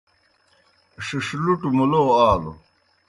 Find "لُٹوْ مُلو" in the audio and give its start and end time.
1.43-2.03